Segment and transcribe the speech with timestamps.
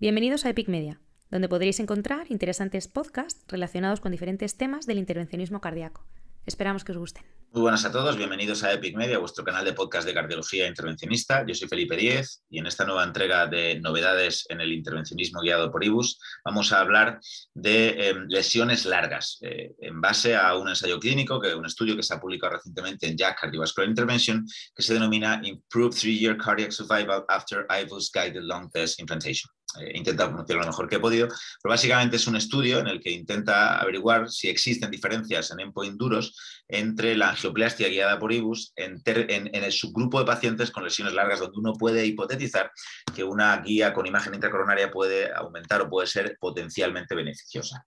[0.00, 0.98] Bienvenidos a Epic Media,
[1.30, 6.06] donde podréis encontrar interesantes podcasts relacionados con diferentes temas del intervencionismo cardíaco.
[6.46, 7.22] Esperamos que os gusten.
[7.52, 11.44] Muy buenas a todos, bienvenidos a Epic Media, vuestro canal de podcast de cardiología intervencionista.
[11.46, 15.70] Yo soy Felipe Díez y en esta nueva entrega de novedades en el intervencionismo guiado
[15.70, 17.20] por IBUS vamos a hablar
[17.52, 22.02] de em, lesiones largas eh, en base a un ensayo clínico, que un estudio que
[22.02, 27.26] se ha publicado recientemente en JACC Cardiovascular Intervention, que se denomina Improved Three-Year Cardiac Survival
[27.28, 31.72] After IBUS Guided Long Test Implantation he intentado pronunciarlo lo mejor que he podido, pero
[31.72, 36.36] básicamente es un estudio en el que intenta averiguar si existen diferencias en endpoint duros
[36.68, 41.40] entre la angioplastia guiada por IBUS en, en, el subgrupo de pacientes con lesiones largas,
[41.40, 42.70] donde uno puede hipotetizar
[43.14, 47.84] que una guía con imagen intracoronaria puede aumentar o puede ser potencialmente beneficiosa.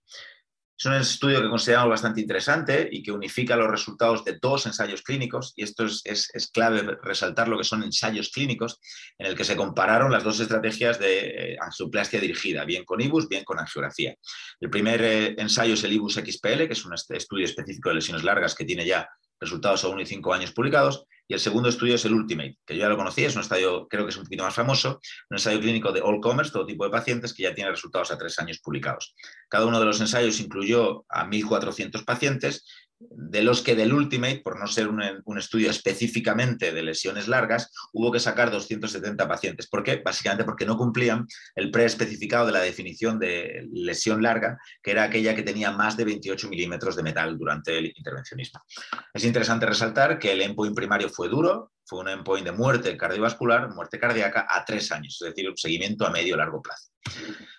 [0.76, 5.02] Es un estudio que consideramos bastante interesante y que unifica los resultados de dos ensayos
[5.02, 8.80] clínicos, y esto es, clave resaltar lo que son ensayos clínicos,
[9.16, 13.28] en el que se compararon las dos estrategias de eh, angioplastia dirigida, bien con IBUS,
[13.28, 14.16] bien con angiografía.
[14.60, 18.24] El primer eh, ensayo es el IBUS XPL, que es un estudio específico de lesiones
[18.24, 21.94] largas que tiene ya resultados a 1 y 5 años publicados, y el segundo estudio
[21.94, 24.24] es el Ultimate, que yo ya lo conocí, es un estadio, creo que es un
[24.24, 25.00] poquito más famoso,
[25.30, 28.18] un ensayo clínico de all commerce, todo tipo de pacientes, que ya tiene resultados a
[28.18, 29.14] tres años publicados.
[29.48, 32.64] Cada uno de los ensayos incluyó a 1.400 pacientes
[33.10, 38.12] de los que del Ultimate, por no ser un, estudio específicamente de lesiones largas, hubo
[38.12, 39.66] que sacar 270 pacientes.
[39.66, 40.02] ¿Por qué?
[40.04, 45.34] Básicamente porque no cumplían el preespecificado de la definición de lesión larga, que era aquella
[45.34, 48.60] que tenía más de 28 milímetros de metal durante el intervencionismo.
[49.12, 53.74] Es interesante resaltar que el endpoint primario fue duro, fue un endpoint de muerte cardiovascular,
[53.74, 56.90] muerte cardíaca, a tres años, es decir, un seguimiento a medio largo plazo.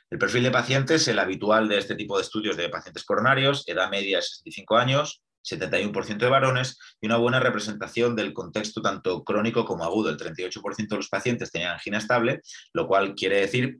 [0.10, 3.90] El perfil de pacientes, el habitual de este tipo de estudios de pacientes coronarios, edad
[3.90, 9.84] media 65 años, 71% de varones y una buena representación del contexto tanto crónico como
[9.84, 10.10] agudo.
[10.10, 12.42] El 38% de los pacientes tenían angina estable,
[12.74, 13.80] lo cual quiere decir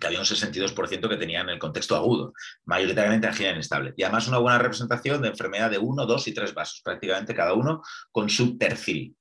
[0.00, 2.32] que había un 62% que tenían el contexto agudo,
[2.64, 3.94] mayoritariamente angina inestable.
[3.96, 7.52] Y además una buena representación de enfermedad de 1, 2 y 3 vasos, prácticamente cada
[7.52, 9.14] uno con su perfil.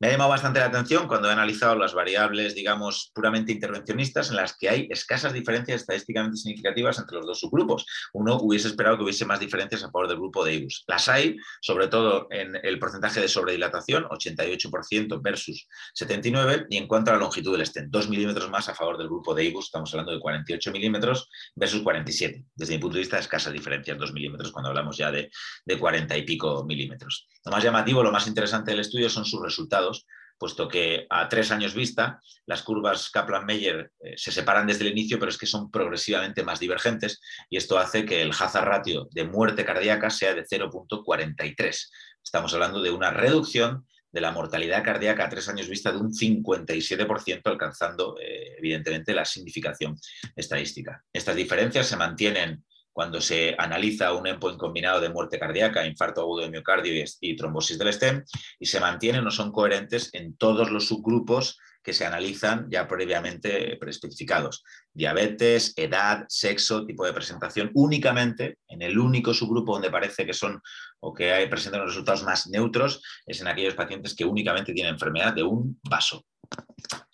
[0.00, 4.36] Me ha llamado bastante la atención cuando he analizado las variables, digamos, puramente intervencionistas, en
[4.36, 7.84] las que hay escasas diferencias estadísticamente significativas entre los dos subgrupos.
[8.12, 10.84] Uno hubiese esperado que hubiese más diferencias a favor del grupo de IBUS.
[10.86, 15.66] Las hay, sobre todo en el porcentaje de sobredilatación, 88% versus
[15.98, 19.08] 79%, y en cuanto a la longitud del stent, 2 milímetros más a favor del
[19.08, 22.44] grupo de IBUS, estamos hablando de 48 milímetros versus 47.
[22.54, 25.28] Desde mi punto de vista, escasas diferencias, 2 milímetros, cuando hablamos ya de,
[25.64, 27.26] de 40 y pico milímetros.
[27.44, 30.06] Lo más llamativo, lo más interesante del estudio son sus resultados
[30.38, 35.18] puesto que a tres años vista las curvas Kaplan-Meier eh, se separan desde el inicio,
[35.18, 39.24] pero es que son progresivamente más divergentes y esto hace que el hazard ratio de
[39.24, 41.88] muerte cardíaca sea de 0.43.
[42.22, 46.12] Estamos hablando de una reducción de la mortalidad cardíaca a tres años vista de un
[46.12, 49.96] 57%, alcanzando eh, evidentemente la significación
[50.34, 51.04] estadística.
[51.12, 52.64] Estas diferencias se mantienen
[52.98, 57.78] cuando se analiza un endpoint combinado de muerte cardíaca, infarto agudo de miocardio y, trombosis
[57.78, 58.24] del stem,
[58.58, 63.76] y se mantienen o son coherentes en todos los subgrupos que se analizan ya previamente
[63.76, 64.64] preespecificados.
[64.92, 70.60] Diabetes, edad, sexo, tipo de presentación, únicamente en el único subgrupo donde parece que son
[70.98, 74.94] o que hay, presentan los resultados más neutros es en aquellos pacientes que únicamente tienen
[74.94, 76.24] enfermedad de un vaso.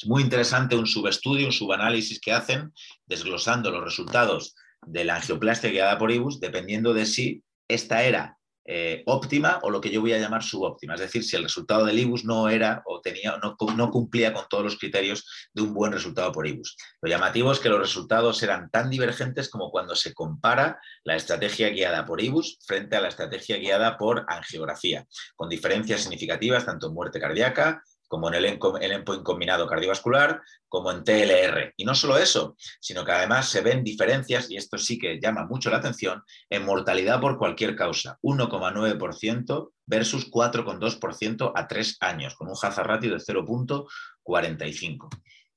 [0.00, 2.72] Es muy interesante un subestudio, un subanálisis que hacen
[3.04, 4.54] desglosando los resultados
[4.86, 9.78] de la angioplastia guiada por IBUS, dependiendo de si esta era eh, óptima o lo
[9.78, 10.94] que yo voy a llamar subóptima.
[10.94, 14.46] Es decir, si el resultado del IBUS no era o tenía, no, no, cumplía con
[14.48, 16.76] todos los criterios de un buen resultado por IBUS.
[17.02, 21.68] Lo llamativo es que los resultados eran tan divergentes como cuando se compara la estrategia
[21.68, 25.04] guiada por IBUS frente a la estrategia guiada por angiografía,
[25.36, 31.04] con diferencias significativas tanto en muerte cardíaca, como en el, endpoint combinado cardiovascular, como en
[31.04, 31.74] TLR.
[31.76, 35.46] Y no solo eso, sino que además se ven diferencias, y esto sí que llama
[35.46, 42.48] mucho la atención, en mortalidad por cualquier causa, 1,9% versus 4,2% a tres años, con
[42.48, 45.08] un hazard ratio de 0.45.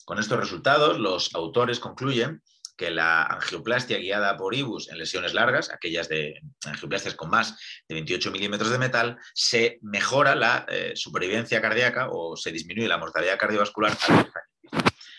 [0.06, 2.42] Con estos resultados, los autores concluyen
[2.78, 7.60] que la angioplastia guiada por IBUS en lesiones largas, aquellas de angioplastias con más
[7.90, 12.98] de 28 milímetros de metal, se mejora la eh, supervivencia cardíaca o se disminuye la
[12.98, 13.98] mortalidad cardiovascular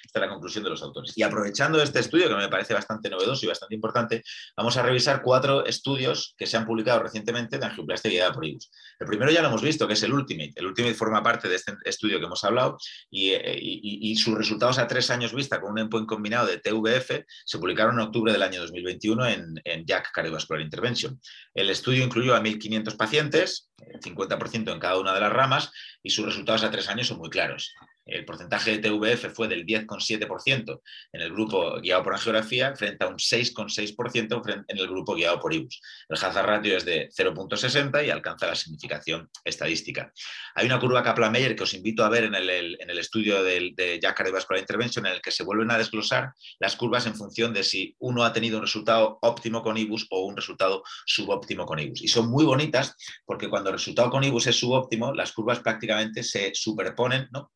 [0.08, 1.12] esta es la conclusión de los autores.
[1.16, 4.25] Y aprovechando este estudio, que me parece bastante novedoso y bastante importante,
[4.56, 8.70] vamos a revisar cuatro estudios que se han publicado recientemente de angioplastia guiada por IBUS.
[8.99, 10.55] El primero ya lo hemos visto, que es el Ultimate.
[10.56, 12.78] El Ultimate forma parte de este estudio que hemos hablado
[13.12, 17.58] eh, y, sus resultados a tres años vista con un endpoint combinado de TVF se
[17.58, 21.20] publicaron en octubre del año 2021 en, en Cardiovascular Intervention.
[21.52, 25.70] El estudio incluyó a 1.500 pacientes, 50% en cada una de las ramas,
[26.02, 27.75] y sus resultados a tres años son muy claros.
[28.08, 30.81] El porcentaje de TVF fue del 10,7%
[31.12, 35.52] en el grupo guiado por angiografía frente a un 6,6% en el grupo guiado por
[35.52, 35.81] IBUS.
[36.08, 40.12] El hazard ratio es de 0.60 y alcanza la significación estadística.
[40.55, 44.16] Hay una curva Kaplan-Meier que os invito a ver en el, estudio de, de Jack
[44.16, 47.94] Cardiovascular Intervention en el que se vuelven a desglosar las curvas en función de si
[47.99, 52.02] uno ha tenido un resultado óptimo con IBUS o un resultado subóptimo con IBUS.
[52.02, 52.96] Y son muy bonitas
[53.26, 57.52] porque cuando el resultado con IBUS es subóptimo, las curvas prácticamente se superponen, ¿no?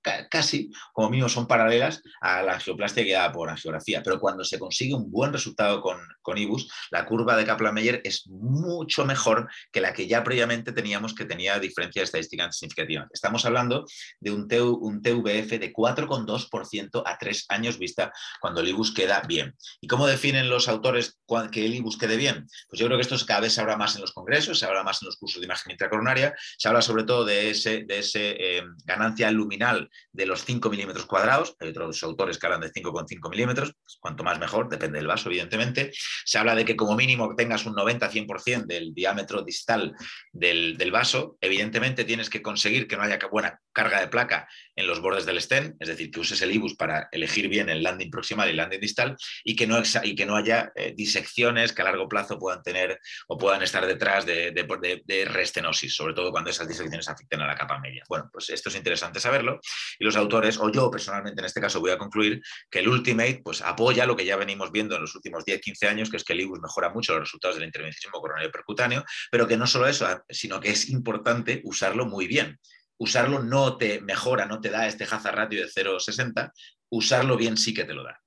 [0.93, 4.03] Como mínimo son paralelas a la angioplastia guiada por angiografía.
[4.03, 8.27] Pero cuando se consigue un buen resultado con, con IBUS, la curva de Kaplan-Meier es
[8.29, 13.09] mucho mejor que la que ya previamente teníamos que tenía diferencias estadísticas significativas.
[13.13, 13.85] Estamos hablando
[14.21, 14.49] de un,
[14.81, 19.57] un TVF de 4,2% a tres años vista cuando el IBUS queda bien.
[19.81, 21.19] ¿Y cómo definen los autores
[21.51, 22.47] que el IBUS quede bien?
[22.69, 24.83] Pues yo creo que esto cada vez se habla más en los congresos, se habla
[24.83, 28.37] más en los cursos de imagen intracoronaria, se habla sobre todo de ese, de ese
[28.39, 33.31] eh, ganancia luminal de los 5 milímetros cuadrados, hay otros autores que hablan de 5,5
[33.31, 35.93] milímetros, pues cuanto más mejor, depende del vaso, evidentemente.
[36.25, 39.95] Se habla de que como mínimo tengas un 90-100% del diámetro distal
[40.33, 44.87] del, del, vaso, evidentemente tienes que conseguir que no haya buena carga de placa en
[44.87, 48.11] los bordes del stent, es decir, que uses el IBUS para elegir bien el landing
[48.11, 51.83] proximal y el landing distal y que no, y que no haya eh, disecciones que
[51.83, 52.99] a largo plazo puedan tener
[53.29, 57.55] o puedan estar detrás de, de, restenosis, sobre todo cuando esas disecciones afecten a la
[57.55, 58.03] capa media.
[58.09, 59.61] Bueno, pues esto es interesante saberlo
[59.99, 62.41] y los autores, o yo personalmente en este caso voy a concluir
[62.71, 66.11] que el Ultimate pues apoya lo que ya venimos viendo en los últimos 10-15 años,
[66.11, 69.57] que es que el IBUS mejora mucho los resultados del intervencionismo coronario percutáneo, pero que
[69.57, 72.59] no solo eso, sino que es importante usarlo muy bien
[72.99, 76.53] usarlo no te mejora, no te da este hazard ratio de 0,60,
[76.91, 78.21] usarlo bien sí que te lo da.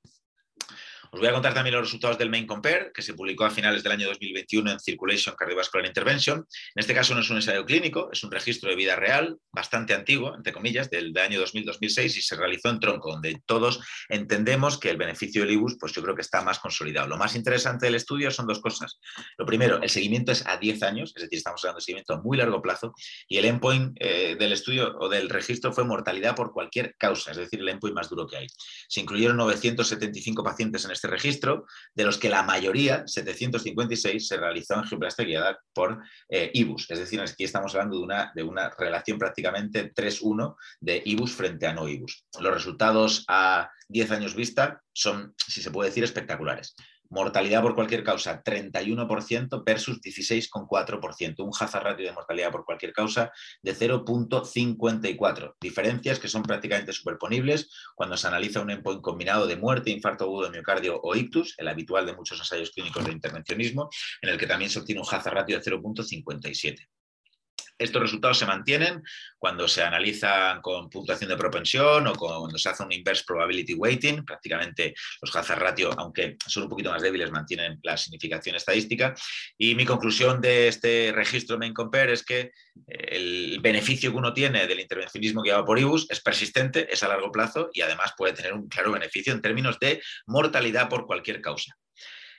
[1.15, 3.81] Os voy a contar también los resultados del Main Compare, que se publicó a finales
[3.81, 6.39] del año 2021 en Circulation Cardiovascular Intervention.
[6.39, 6.45] En
[6.75, 10.35] este caso no es un ensayo clínico, es un registro de vida real, bastante antiguo,
[10.35, 13.79] entre comillas, del, año 2000-2006 y se realizó en tronco, donde todos
[14.09, 17.07] entendemos que el beneficio del IBUS, pues yo creo que está más consolidado.
[17.07, 18.99] Lo más interesante del estudio son dos cosas.
[19.37, 22.21] Lo primero, el seguimiento es a 10 años, es decir, estamos hablando de seguimiento a
[22.21, 22.93] muy largo plazo,
[23.29, 27.37] y el endpoint eh, del estudio o del registro fue mortalidad por cualquier causa, es
[27.37, 28.47] decir, el endpoint más duro que hay.
[28.89, 34.73] Se incluyeron 975 pacientes en este registro, de los que la mayoría, 756, se realizó
[34.73, 36.91] en angioplastia guiada por eh, IBUS.
[36.91, 41.67] Es decir, aquí estamos hablando de una, de una relación prácticamente 3-1 de IBUS frente
[41.67, 42.25] a no IBUS.
[42.39, 46.75] Los resultados a 10 años vista son, si se puede decir, espectaculares.
[47.09, 51.43] Mortalidad por cualquier causa, 31% versus 16,4%.
[51.43, 53.31] Un hazard ratio de mortalidad por cualquier causa
[53.61, 55.55] de 0.54.
[55.59, 60.45] Diferencias que son prácticamente superponibles cuando se analiza un endpoint combinado de muerte, infarto agudo
[60.45, 63.89] de miocardio o ictus, el habitual de muchos ensayos clínicos de intervencionismo,
[64.21, 66.87] en el que también se obtiene un hazard ratio de 0.57.
[67.77, 69.03] Estos resultados se mantienen
[69.37, 74.23] cuando se analizan con puntuación de propensión o cuando se hace un inverse probability weighting.
[74.23, 79.13] Prácticamente los hazard ratio, aunque son un poquito más débiles, mantienen la significación estadística.
[79.57, 82.51] Y mi conclusión de este registro Main Compare es que eh,
[82.87, 87.31] el beneficio que uno tiene del intervencionismo guiado por IBUS es persistente, es a largo
[87.31, 91.75] plazo y además puede tener un claro beneficio en términos de mortalidad por cualquier causa.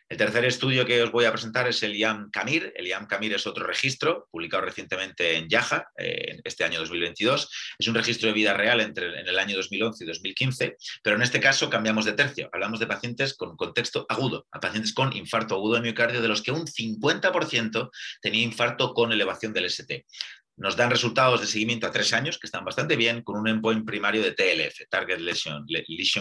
[0.08, 2.72] El tercer estudio que os voy a presentar es el IAM Camir.
[2.76, 7.50] El IAM Camir es otro registro publicado recientemente en Yaja, eh, este año 2022.
[7.76, 11.22] Es un registro de vida real entre en el año 2011 y 2015, pero en
[11.22, 12.48] este caso cambiamos de tercio.
[12.52, 16.40] Hablamos de pacientes con contexto agudo, a pacientes con infarto agudo de miocardio, de los
[16.40, 20.06] que un 50% tenía infarto con elevación del ST
[20.56, 23.84] nos dan resultados de seguimiento a tres años que están bastante bien con un endpoint
[23.84, 25.66] primario de TLF, Target Lesion,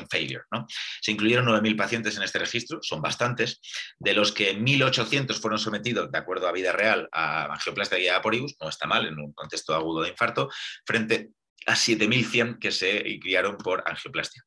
[0.10, 0.44] Failure.
[0.52, 0.66] ¿no?
[1.02, 3.62] Se incluyeron 9.000 pacientes en este registro, son bastantes,
[3.98, 8.36] de los que 1.800 fueron sometidos, de acuerdo a vida real, a angioplastia guiada por
[8.36, 10.50] IBUS, no está mal en un contexto agudo de infarto,
[10.86, 11.32] frente
[11.66, 14.44] a 7.100 que se guiaron por angioplastia.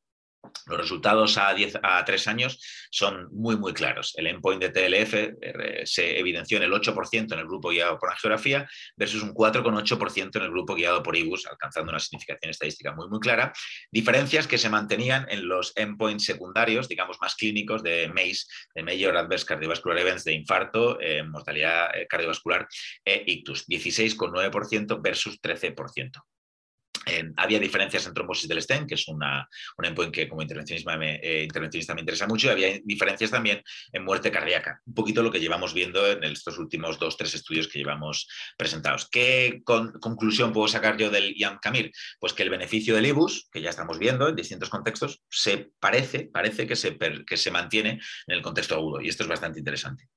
[0.67, 2.59] Los resultados a, 10, a 3 años
[2.91, 4.13] son muy, muy claros.
[4.17, 8.11] El endpoint de TLF eh, se evidenció en el 8% en el grupo guiado por
[8.11, 13.07] angiografía versus un 4,8% en el grupo guiado por IBUS, alcanzando una significación estadística muy,
[13.09, 13.53] muy clara.
[13.91, 19.17] Diferencias que se mantenían en los endpoints secundarios, digamos, más clínicos de MACE, de Major
[19.17, 22.67] Adverse Cardiovascular Events de infarto, eh, mortalidad eh, cardiovascular
[23.05, 26.21] e ictus, 16,9% versus 13%
[27.37, 31.15] había diferencias en trombosis del stent, que es una, un endpoint que como intervencionista me,
[31.15, 34.81] eh, intervencionista me interesa mucho, y había diferencias también en muerte cardíaca.
[34.85, 38.27] Un poquito lo que llevamos viendo en estos últimos dos, tres estudios que llevamos
[38.57, 39.09] presentados.
[39.09, 41.91] ¿Qué conclusión puedo sacar yo del IAM Camir?
[42.19, 46.29] Pues que el beneficio del IBUS, que ya estamos viendo en distintos contextos, se parece,
[46.31, 50.07] parece que se, que se mantiene en el contexto agudo, y esto es bastante interesante.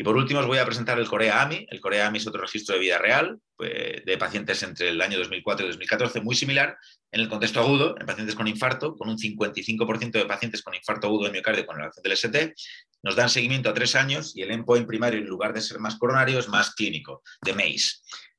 [0.00, 1.66] Y por último os voy a presentar el Corea AMI.
[1.68, 5.18] El Corea AMI es otro registro de vida real pues, de pacientes entre el año
[5.18, 6.78] 2004 y 2014, muy similar
[7.10, 11.08] en el contexto agudo, en pacientes con infarto, con un 55% de pacientes con infarto
[11.08, 12.54] agudo de miocardio con relación del ST,
[13.02, 15.96] nos dan seguimiento a tres años y el endpoint primario, en lugar de ser más
[15.96, 17.96] coronario, es más clínico, de MACE.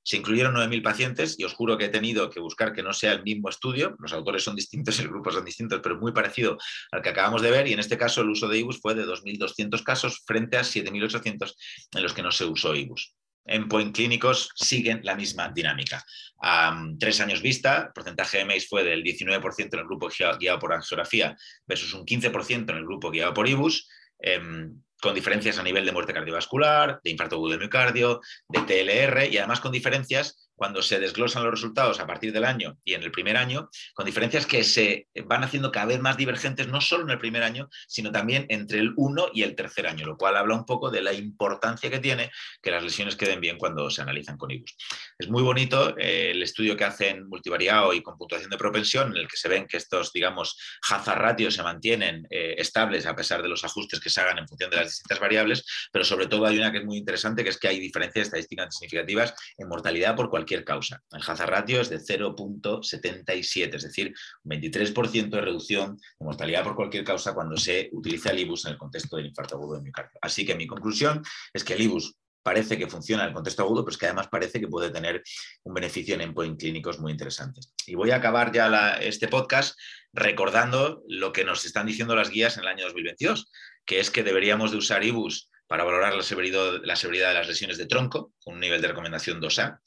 [0.10, 3.12] Se incluyeron 9.000 pacientes y os juro que he tenido que buscar que no sea
[3.12, 3.96] el mismo estudio.
[4.00, 6.58] Los autores son distintos, el grupo son distintos, pero muy parecido
[6.92, 7.68] al que acabamos de ver.
[7.68, 11.54] Y en este caso el uso de IBUS fue de 2.200 casos frente a 7.800
[11.96, 13.14] en los que no se usó IBUS
[13.46, 16.04] endpoint clínicos siguen la misma dinámica.
[16.42, 20.60] A tres años vista, el porcentaje de MACE fue del 19% en el grupo guiado
[20.60, 21.36] por angiografía
[21.66, 23.88] versus un 15% en el grupo guiado por IBUS.
[24.20, 29.32] Em, con diferencias a nivel de muerte cardiovascular, de infarto agudo de miocardio, de TLR
[29.32, 33.02] y además con diferencias cuando se desglosan los resultados a partir del año y en
[33.02, 37.06] el primer año, con diferencias que se van haciendo cada vez más divergentes, no solo
[37.06, 40.36] en el primer año, sino también entre el 1 y el tercer año, lo cual
[40.36, 42.30] habla un poco de la importancia que tiene
[42.62, 44.76] que las lesiones queden bien cuando se analizan con IBUS.
[45.18, 49.18] Es muy bonito eh, el estudio que hacen multivariado y con puntuación de propensión, en
[49.18, 50.58] el que se ven que estos, digamos,
[50.90, 54.48] hazard ratios se mantienen eh, estables a pesar de los ajustes que se hagan en
[54.48, 57.50] función de las distintas variables, pero sobre todo hay una que es muy interesante, que
[57.50, 61.04] es que hay diferencias estadísticamente significativas en mortalidad por cualquier causa.
[61.12, 64.14] El hazard ratio es de 0.77, es decir,
[64.44, 68.72] un 23% de reducción de mortalidad por cualquier causa cuando se utiliza el IBUS en
[68.74, 70.20] el contexto del infarto agudo de miocardio.
[70.22, 73.84] Así que mi conclusión es que el IBUS parece que funciona en el contexto agudo,
[73.84, 75.22] pero es que además parece que puede tener
[75.64, 77.74] un beneficio en endpoint clínicos muy interesantes.
[77.86, 79.78] Y voy a acabar ya este podcast
[80.14, 83.52] recordando lo que nos están diciendo las guías en el año 2022,
[83.86, 87.48] que es que deberíamos de usar IBUS para valorar la severidad, la severidad de las
[87.48, 89.80] lesiones de tronco, con un nivel de recomendación 2A,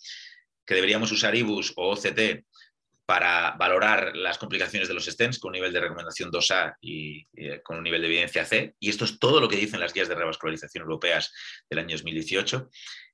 [0.66, 2.44] que deberíamos usar IBUS o OCT
[3.04, 7.60] para valorar las complicaciones de los stents con un nivel de recomendación 2A y, eh,
[7.62, 8.74] con un nivel de evidencia C.
[8.78, 11.32] Y esto es todo lo que dicen las guías de revascularización europeas
[11.68, 12.70] del año 2018.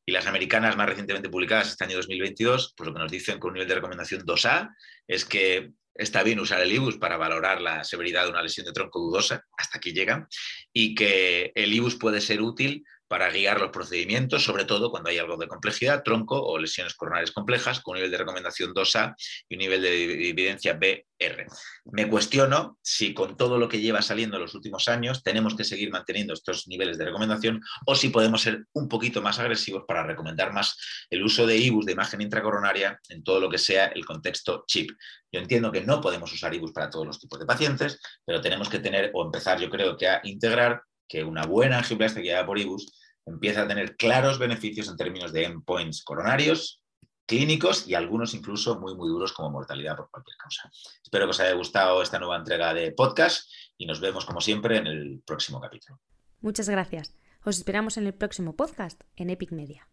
[0.07, 3.49] Y las americanas más recientemente publicadas este año 2022, pues lo que nos dicen con
[3.49, 4.75] un nivel de recomendación 2A
[5.07, 8.73] es que está bien usar el IBUS para valorar la severidad de una lesión de
[8.73, 10.29] tronco dudosa, hasta aquí llegan,
[10.73, 15.19] y que el IBUS puede ser útil para guiar los procedimientos, sobre todo cuando hay
[15.19, 19.15] algo de complejidad, tronco o lesiones coronarias complejas, con un nivel de recomendación 2A
[19.49, 21.47] y un nivel de evidencia BR.
[21.87, 25.65] Me cuestiono si con todo lo que lleva saliendo en los últimos años tenemos que
[25.65, 30.05] seguir manteniendo estos niveles de recomendación o si podemos ser un poquito más agresivos para
[30.05, 30.77] recomendar más
[31.11, 34.91] el uso de IBUS de imagen intracoronaria en todo lo que sea el contexto chip.
[35.33, 38.69] Yo entiendo que no podemos usar IBUS para todos los tipos de pacientes, pero tenemos
[38.69, 42.93] que tener o empezar, yo creo a integrar que una buena angioplastia guiada por IBUS
[43.27, 46.83] empieza a tener claros beneficios en términos de endpoints coronarios,
[47.27, 50.71] clínicos y algunos incluso muy, muy duros como mortalidad por cualquier causa.
[51.03, 54.79] Espero que os haya gustado esta nueva entrega de podcast y nos vemos como siempre
[54.79, 56.01] en el próximo capítulo.
[56.41, 57.15] Muchas gracias.
[57.45, 59.89] Os esperamos en el próximo podcast en Epic Media.